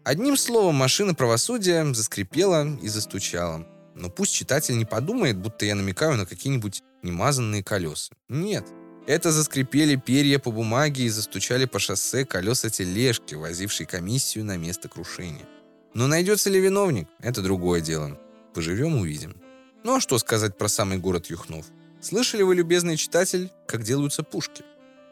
Одним 0.04 0.38
словом, 0.38 0.76
машина 0.76 1.16
правосудия 1.16 1.84
заскрипела 1.94 2.78
и 2.78 2.88
застучала. 2.88 3.66
Но 3.96 4.10
пусть 4.10 4.34
читатель 4.34 4.78
не 4.78 4.86
подумает, 4.86 5.38
будто 5.38 5.66
я 5.66 5.74
намекаю 5.74 6.16
на 6.18 6.26
какие-нибудь 6.26 6.84
немазанные 7.02 7.64
колеса. 7.64 8.14
Нет, 8.30 8.68
это 9.08 9.32
заскрипели 9.32 9.96
перья 9.96 10.40
по 10.40 10.52
бумаге 10.52 11.04
и 11.04 11.10
застучали 11.10 11.66
по 11.66 11.80
шоссе 11.80 12.26
колеса 12.26 12.70
тележки, 12.70 13.36
возившей 13.36 13.86
комиссию 13.86 14.46
на 14.46 14.58
место 14.58 14.90
крушения. 14.90 15.48
Но 15.94 16.08
найдется 16.08 16.50
ли 16.50 16.60
виновник, 16.60 17.08
это 17.20 17.42
другое 17.42 17.82
дело. 17.82 18.20
Поживем, 18.54 18.96
увидим. 19.00 19.36
Ну 19.84 19.96
а 19.96 20.02
что 20.02 20.18
сказать 20.18 20.58
про 20.58 20.68
самый 20.68 20.98
город 20.98 21.28
Юхнов? 21.28 21.66
Слышали 22.02 22.42
вы, 22.44 22.56
любезный 22.56 22.98
читатель, 22.98 23.52
как 23.68 23.84
делаются 23.84 24.24
пушки? 24.24 24.64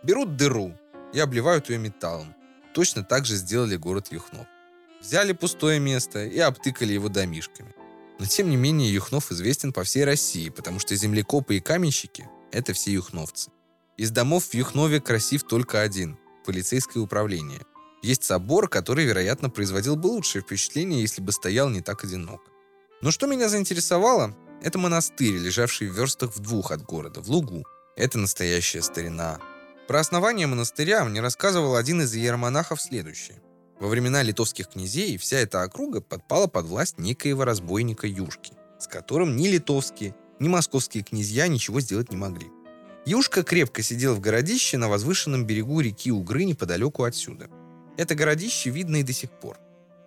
Берут 0.04 0.36
дыру 0.36 0.76
и 1.14 1.20
обливают 1.20 1.70
ее 1.70 1.78
металлом. 1.78 2.36
Точно 2.74 3.04
так 3.04 3.26
же 3.26 3.36
сделали 3.36 3.76
город 3.76 4.08
Юхнов. 4.12 4.48
Взяли 5.00 5.34
пустое 5.34 5.80
место 5.80 6.26
и 6.26 6.40
обтыкали 6.40 6.94
его 6.94 7.10
домишками. 7.10 7.76
Но 8.20 8.26
тем 8.26 8.50
не 8.50 8.56
менее 8.56 8.92
Юхнов 8.94 9.32
известен 9.32 9.74
по 9.74 9.84
всей 9.84 10.06
России, 10.06 10.50
потому 10.50 10.80
что 10.80 10.96
землекопы 10.96 11.58
и 11.58 11.60
каменщики– 11.60 12.28
это 12.52 12.74
все 12.74 12.92
юхновцы. 12.92 13.52
Из 13.96 14.10
домов 14.10 14.46
в 14.46 14.54
Юхнове 14.56 15.00
красив 15.00 15.44
только 15.44 15.82
один– 15.82 16.18
полицейское 16.46 17.02
управление. 17.04 17.62
Есть 18.02 18.24
собор, 18.24 18.68
который, 18.68 19.06
вероятно, 19.06 19.50
производил 19.52 19.96
бы 19.96 20.08
лучшее 20.08 20.42
впечатление, 20.42 21.02
если 21.02 21.22
бы 21.22 21.32
стоял 21.32 21.70
не 21.70 21.82
так 21.82 22.04
одинок. 22.04 22.42
Но 23.02 23.12
что 23.12 23.28
меня 23.28 23.50
заинтересовало, 23.50 24.36
это 24.64 24.80
монастырь, 24.80 25.36
лежавший 25.36 25.90
в 25.90 25.96
верстах 25.96 26.36
в 26.36 26.40
двух 26.40 26.72
от 26.72 26.82
города, 26.82 27.22
в 27.22 27.30
лугу. 27.30 27.66
Это 27.96 28.18
настоящая 28.18 28.82
старина. 28.82 29.40
Про 29.88 30.00
основание 30.00 30.48
монастыря 30.48 31.06
мне 31.06 31.22
рассказывал 31.22 31.76
один 31.76 32.02
из 32.02 32.16
иеромонахов 32.16 32.82
следующее. 32.82 33.44
Во 33.80 33.90
времена 33.90 34.24
литовских 34.24 34.70
князей 34.70 35.18
вся 35.18 35.38
эта 35.38 35.62
округа 35.62 36.02
подпала 36.02 36.48
под 36.48 36.66
власть 36.66 36.98
некоего 36.98 37.44
разбойника 37.44 38.08
Юшки, 38.08 38.54
с 38.80 38.88
которым 38.88 39.36
ни 39.36 39.48
литовские, 39.48 40.16
ни 40.40 40.48
московские 40.48 41.04
князья 41.04 41.48
ничего 41.48 41.80
сделать 41.80 42.10
не 42.10 42.18
могли. 42.18 42.48
Юшка 43.06 43.44
крепко 43.44 43.82
сидел 43.82 44.16
в 44.16 44.22
городище 44.22 44.78
на 44.78 44.88
возвышенном 44.88 45.46
берегу 45.46 45.82
реки 45.82 46.12
Угры 46.12 46.46
неподалеку 46.46 47.04
отсюда. 47.04 47.50
Это 47.98 48.16
городище 48.16 48.70
видно 48.70 48.98
и 48.98 49.04
до 49.04 49.12
сих 49.12 49.30
пор. 49.30 49.58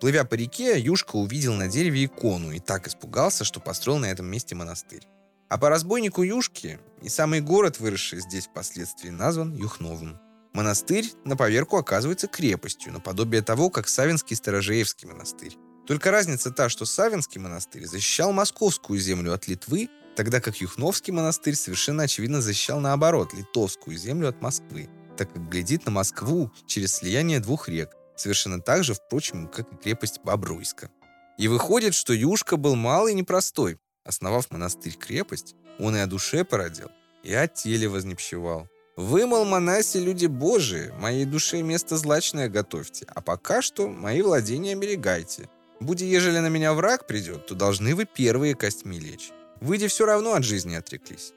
Плывя 0.01 0.25
по 0.25 0.33
реке, 0.33 0.79
Юшка 0.79 1.15
увидел 1.15 1.53
на 1.53 1.67
дереве 1.67 2.05
икону 2.05 2.51
и 2.51 2.59
так 2.59 2.87
испугался, 2.87 3.43
что 3.43 3.59
построил 3.59 3.99
на 3.99 4.05
этом 4.05 4.25
месте 4.25 4.55
монастырь. 4.55 5.07
А 5.49 5.57
по 5.57 5.69
разбойнику 5.69 6.23
Юшки 6.23 6.79
и 7.01 7.09
самый 7.09 7.41
город, 7.41 7.79
выросший 7.79 8.19
здесь 8.19 8.47
впоследствии, 8.47 9.09
назван 9.09 9.55
Юхновым. 9.55 10.19
Монастырь 10.53 11.11
на 11.23 11.37
поверку 11.37 11.77
оказывается 11.77 12.27
крепостью, 12.27 12.91
наподобие 12.91 13.43
того, 13.43 13.69
как 13.69 13.87
Савинский 13.87 14.35
Сторожеевский 14.35 15.07
монастырь. 15.07 15.55
Только 15.85 16.11
разница 16.11 16.51
та, 16.51 16.67
что 16.67 16.85
Савинский 16.85 17.39
монастырь 17.39 17.85
защищал 17.85 18.33
московскую 18.33 18.99
землю 18.99 19.33
от 19.33 19.47
Литвы, 19.47 19.87
тогда 20.17 20.41
как 20.41 20.57
Юхновский 20.57 21.13
монастырь 21.13 21.53
совершенно 21.53 22.03
очевидно 22.03 22.41
защищал 22.41 22.79
наоборот 22.79 23.35
литовскую 23.35 23.95
землю 23.95 24.29
от 24.29 24.41
Москвы, 24.41 24.89
так 25.15 25.31
как 25.31 25.47
глядит 25.47 25.85
на 25.85 25.91
Москву 25.91 26.51
через 26.65 26.95
слияние 26.95 27.39
двух 27.39 27.69
рек, 27.69 27.91
совершенно 28.15 28.59
так 28.59 28.83
же, 28.83 28.95
впрочем, 28.95 29.47
как 29.47 29.71
и 29.71 29.75
крепость 29.75 30.21
Бобруйска. 30.23 30.89
И 31.37 31.47
выходит, 31.47 31.93
что 31.93 32.13
Юшка 32.13 32.57
был 32.57 32.75
малый 32.75 33.13
и 33.13 33.15
непростой. 33.15 33.77
Основав 34.03 34.49
монастырь-крепость, 34.49 35.55
он 35.77 35.95
и 35.95 35.99
о 35.99 36.07
душе 36.07 36.43
породил, 36.43 36.89
и 37.23 37.31
о 37.33 37.47
теле 37.47 37.87
вознепщевал. 37.87 38.67
Вы, 38.95 39.27
мол, 39.27 39.45
монаси, 39.45 39.99
люди 39.99 40.25
божии, 40.25 40.91
моей 40.99 41.25
душе 41.25 41.61
место 41.61 41.95
злачное 41.95 42.49
готовьте, 42.49 43.05
а 43.13 43.21
пока 43.21 43.61
что 43.61 43.87
мои 43.87 44.23
владения 44.23 44.73
оберегайте. 44.73 45.47
Буди, 45.79 46.07
ежели 46.07 46.39
на 46.39 46.49
меня 46.49 46.73
враг 46.73 47.05
придет, 47.05 47.45
то 47.45 47.53
должны 47.53 47.93
вы 47.93 48.05
первые 48.05 48.55
костьми 48.55 48.99
лечь. 48.99 49.29
Выйди 49.59 49.87
все 49.87 50.05
равно 50.05 50.33
от 50.33 50.43
жизни 50.43 50.75
отреклись. 50.75 51.33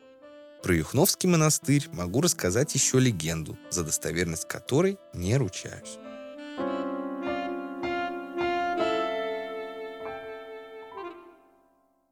Про 0.62 0.74
Юхновский 0.74 1.28
монастырь 1.28 1.88
могу 1.92 2.20
рассказать 2.20 2.74
еще 2.74 3.00
легенду, 3.00 3.58
за 3.70 3.82
достоверность 3.82 4.46
которой 4.46 4.98
не 5.14 5.36
ручаюсь. 5.38 5.98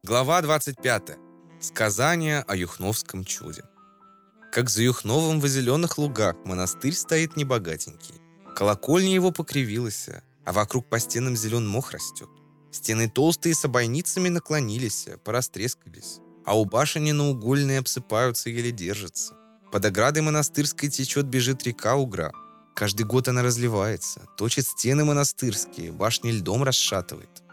Глава 0.01 0.41
25. 0.41 1.17
Сказание 1.61 2.43
о 2.47 2.55
Юхновском 2.55 3.23
чуде. 3.23 3.63
Как 4.51 4.71
за 4.71 4.81
Юхновым 4.81 5.39
в 5.39 5.47
зеленых 5.47 5.99
лугах 5.99 6.35
монастырь 6.43 6.93
стоит 6.93 7.35
небогатенький. 7.35 8.15
Колокольня 8.55 9.13
его 9.13 9.31
покривилась, 9.31 10.09
а 10.43 10.51
вокруг 10.53 10.89
по 10.89 10.99
стенам 10.99 11.37
зелен 11.37 11.67
мох 11.67 11.91
растет. 11.91 12.29
Стены 12.71 13.09
толстые 13.09 13.55
с 13.55 13.65
обойницами 13.65 14.29
наклонились, 14.29 15.07
порастрескались, 15.23 16.19
а 16.45 16.59
у 16.59 16.65
башни 16.65 17.11
наугольные 17.11 17.79
обсыпаются, 17.79 18.49
еле 18.49 18.71
держатся. 18.71 19.33
Под 19.71 19.85
оградой 19.85 20.21
монастырской 20.21 20.89
течет, 20.89 21.25
бежит 21.25 21.63
река 21.63 21.95
Угра. 21.95 22.31
Каждый 22.75 23.05
год 23.05 23.27
она 23.27 23.43
разливается, 23.43 24.21
точит 24.37 24.65
стены 24.65 25.03
монастырские, 25.03 25.91
башни 25.91 26.31
льдом 26.31 26.63
расшатывает. 26.63 27.43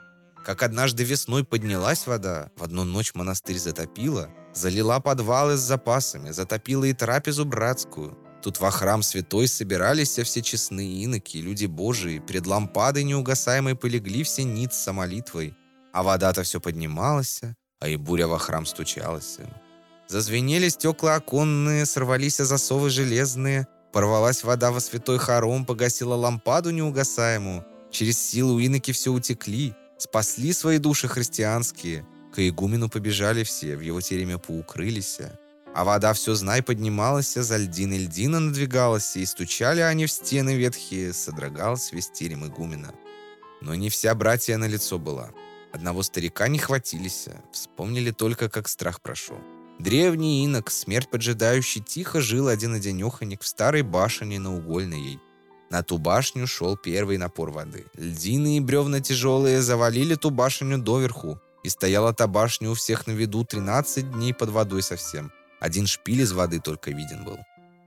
Как 0.45 0.63
однажды 0.63 1.03
весной 1.03 1.45
поднялась 1.45 2.07
вода, 2.07 2.51
в 2.57 2.63
одну 2.63 2.85
ночь 2.85 3.15
монастырь 3.15 3.59
затопила, 3.59 4.31
залила 4.55 5.01
подвалы 5.01 5.57
с 5.57 5.61
запасами, 5.61 6.31
затопила 6.31 6.85
и 6.85 6.93
трапезу 6.93 7.45
братскую, 7.45 8.17
Тут 8.47 8.61
во 8.61 8.71
храм 8.71 9.03
святой 9.03 9.49
собирались 9.49 10.21
все 10.21 10.41
честные 10.41 11.03
иноки, 11.03 11.39
люди 11.39 11.67
божии, 11.67 12.21
пред 12.21 12.47
лампадой 12.47 13.03
неугасаемой 13.03 13.75
полегли 13.75 14.23
все 14.23 14.45
ниц 14.45 14.73
со 14.73 14.93
молитвой, 14.93 15.57
а 15.93 16.05
вода-то 16.05 16.45
все 16.45 16.61
поднималась, 16.61 17.41
а 17.81 17.89
и 17.89 17.97
буря 17.97 18.29
во 18.29 18.39
храм 18.39 18.65
стучалась. 18.65 19.39
Зазвенели 20.07 20.69
стекла 20.69 21.17
оконные, 21.17 21.87
сорвались 21.87 22.37
засовы 22.37 22.89
железные, 22.89 23.67
порвалась 23.93 24.45
вода 24.45 24.71
во 24.71 24.79
святой 24.79 25.19
хором, 25.19 25.65
погасила 25.65 26.15
лампаду 26.15 26.71
неугасаемую, 26.71 27.67
через 27.91 28.17
силу 28.17 28.61
иноки 28.61 28.93
все 28.93 29.11
утекли, 29.11 29.75
спасли 29.99 30.53
свои 30.53 30.79
души 30.79 31.09
христианские, 31.09 32.07
к 32.33 32.39
игумену 32.49 32.89
побежали 32.89 33.43
все, 33.43 33.77
в 33.77 33.81
его 33.81 34.01
тереме 34.01 34.39
поукрылись, 34.39 35.19
а 35.77 35.85
вода 35.85 36.15
все, 36.15 36.35
знай, 36.35 36.63
поднималась, 36.63 37.35
за 37.35 37.59
льдин 37.59 37.93
и 37.93 37.99
льдина 37.99 38.41
надвигалась, 38.41 39.15
и 39.19 39.27
стучали 39.27 39.83
они 39.83 40.07
в 40.07 40.11
стены 40.11 40.57
ветхие, 40.57 41.13
содрогалась 41.13 41.93
весь 41.93 42.09
терем 42.09 42.47
игумена. 42.47 42.95
Но 43.61 43.75
не 43.75 43.91
вся 43.91 44.15
братья 44.15 44.57
на 44.57 44.67
лицо 44.69 44.99
была. 44.99 45.33
Одного 45.75 46.03
старика 46.03 46.49
не 46.49 46.59
хватились, 46.59 47.29
вспомнили 47.53 48.11
только, 48.11 48.49
как 48.49 48.69
страх 48.69 49.03
прошел. 49.03 49.37
Древний 49.79 50.47
инок, 50.47 50.71
смерть 50.71 51.11
поджидающий, 51.11 51.83
тихо 51.83 52.23
жил 52.23 52.49
один 52.49 52.73
одинеханик 52.73 53.43
в 53.43 53.47
старой 53.47 53.83
башне 53.83 54.39
на 54.39 54.57
угольной 54.57 55.01
ей. 55.01 55.21
На 55.69 55.83
ту 55.83 55.99
башню 55.99 56.47
шел 56.47 56.79
первый 56.79 57.19
напор 57.19 57.51
воды. 57.51 57.85
Льдины 57.99 58.57
и 58.57 58.61
бревна 58.61 59.03
тяжелые 59.03 59.61
завалили 59.61 60.15
ту 60.15 60.31
башню 60.31 60.79
доверху, 60.79 61.39
и 61.65 61.69
стояла 61.69 62.15
та 62.15 62.27
башня 62.27 62.71
у 62.71 62.75
всех 62.75 63.07
на 63.07 63.13
виду 63.13 63.45
13 63.45 64.13
дней 64.13 64.33
под 64.33 64.49
водой 64.49 64.81
совсем. 64.81 65.33
Один 65.61 65.87
шпиль 65.87 66.23
из 66.23 66.33
воды 66.33 66.61
только 66.61 66.91
виден 66.91 67.25
был. 67.25 67.39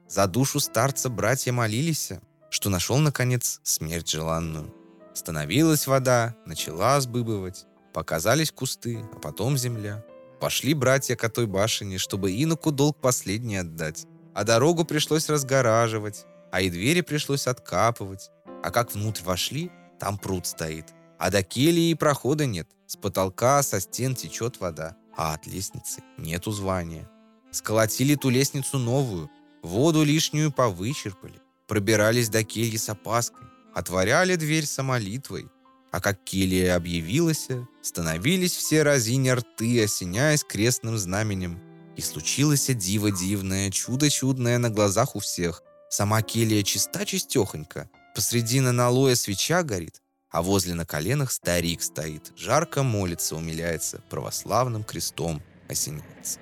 За 0.08 0.28
душу 0.28 0.60
старца 0.60 1.10
братья 1.10 1.52
молились, 1.52 2.12
что 2.50 2.70
нашел, 2.70 2.98
наконец, 2.98 3.60
смерть 3.64 4.10
желанную. 4.10 4.74
Становилась 5.14 5.86
вода, 5.86 6.36
начала 6.46 7.00
сбыбывать, 7.02 7.66
показались 7.94 8.52
кусты, 8.52 9.00
а 9.14 9.20
потом 9.20 9.58
земля. 9.58 10.04
Пошли 10.40 10.74
братья 10.74 11.16
к 11.16 11.30
той 11.30 11.46
башне, 11.46 11.98
чтобы 11.98 12.32
иноку 12.32 12.72
долг 12.72 13.00
последний 13.02 13.58
отдать. 13.58 14.06
А 14.34 14.44
дорогу 14.44 14.86
пришлось 14.86 15.30
разгораживать, 15.30 16.26
а 16.52 16.62
и 16.62 16.70
двери 16.70 17.02
пришлось 17.02 17.46
откапывать. 17.46 18.32
А 18.64 18.72
как 18.72 18.94
внутрь 18.94 19.24
вошли, 19.24 19.72
там 20.00 20.18
пруд 20.18 20.48
стоит. 20.48 20.86
А 21.18 21.30
до 21.30 21.44
кельи 21.44 21.92
и 21.92 21.96
прохода 21.96 22.46
нет. 22.46 22.70
С 22.88 22.96
потолка, 22.96 23.62
со 23.62 23.80
стен 23.82 24.16
течет 24.16 24.60
вода. 24.60 24.96
А 25.16 25.34
от 25.34 25.46
лестницы 25.46 26.02
нету 26.18 26.52
звания. 26.52 27.10
Сколотили 27.52 28.16
ту 28.16 28.30
лестницу 28.30 28.78
новую, 28.78 29.30
воду 29.64 30.04
лишнюю 30.04 30.52
повычерпали. 30.52 31.42
Пробирались 31.68 32.30
до 32.30 32.44
кельи 32.44 32.78
с 32.78 32.90
опаской. 32.90 33.46
Отворяли 33.74 34.36
дверь 34.36 34.66
самолитвой. 34.66 35.48
А 35.92 36.02
как 36.02 36.24
келья 36.24 36.76
объявилась, 36.76 37.48
становились 37.82 38.56
все 38.56 38.84
разиня 38.84 39.36
рты, 39.36 39.84
осеняясь 39.84 40.44
крестным 40.44 40.98
знаменем. 40.98 41.60
И 41.98 42.02
случилось 42.02 42.68
диво 42.68 43.12
дивное, 43.12 43.72
чудо 43.72 44.10
чудное 44.10 44.58
на 44.58 44.70
глазах 44.70 45.16
у 45.16 45.20
всех. 45.20 45.64
Сама 45.90 46.22
келья 46.22 46.62
чиста 46.64 47.06
чистехонька, 47.06 47.90
посреди 48.14 48.60
налоя 48.60 49.16
свеча 49.16 49.64
горит, 49.64 50.02
а 50.30 50.44
возле 50.44 50.76
на 50.76 50.86
коленах 50.86 51.32
старик 51.32 51.82
стоит, 51.82 52.32
жарко 52.38 52.84
молится, 52.84 53.36
умиляется, 53.36 54.02
православным 54.10 54.84
крестом 54.84 55.42
осеняется. 55.68 56.40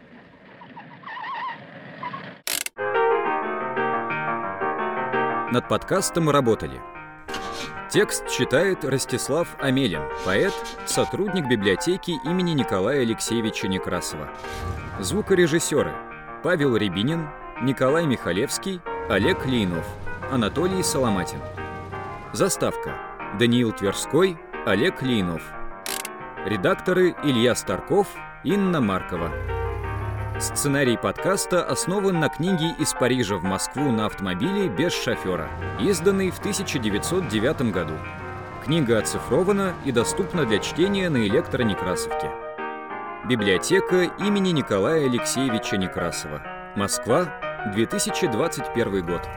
Над 5.50 5.70
подкастом 5.70 6.30
работали 6.30 6.82
Текст 7.90 8.28
читает 8.28 8.84
Ростислав 8.84 9.48
Амелин, 9.62 10.02
поэт, 10.26 10.54
сотрудник 10.86 11.48
библиотеки 11.48 12.20
имени 12.26 12.52
Николая 12.52 13.04
Алексеевича 13.04 13.70
Некрасова. 13.70 14.28
Звукорежиссеры 15.00 15.96
Павел 16.44 16.76
Рябинин, 16.76 17.30
Николай 17.62 18.06
Михалевский, 18.06 18.82
Олег 19.10 19.46
Лейнов, 19.46 19.86
Анатолий 20.30 20.84
Соломатин. 20.84 21.40
Заставка 22.34 22.98
Даниил 23.40 23.72
Тверской, 23.72 24.38
Олег 24.66 25.02
Лейнов. 25.02 25.42
Редакторы 26.46 27.16
Илья 27.24 27.56
Старков, 27.56 28.08
Инна 28.44 28.82
Маркова. 28.82 29.57
Сценарий 30.40 30.98
подкаста 30.98 31.64
основан 31.64 32.20
на 32.20 32.30
книге 32.30 32.76
«Из 32.78 32.94
Парижа 32.94 33.38
в 33.38 33.44
Москву 33.44 33.92
на 33.92 34.06
автомобиле 34.06 34.70
без 34.70 34.94
шофера», 34.94 35.50
изданной 35.80 36.30
в 36.30 36.38
1909 36.38 37.72
году. 37.72 37.96
Книга 38.64 39.00
оцифрована 39.00 39.74
и 39.84 39.92
доступна 39.92 40.46
для 40.46 40.60
чтения 40.60 41.10
на 41.10 41.18
электронекрасовке. 41.26 42.30
Библиотека 43.28 44.04
имени 44.20 44.50
Николая 44.52 45.08
Алексеевича 45.08 45.78
Некрасова. 45.78 46.44
Москва, 46.76 47.34
2021 47.74 49.06
год. 49.08 49.28